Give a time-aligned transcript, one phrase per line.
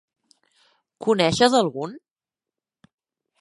[1.07, 1.95] Coneixes algun?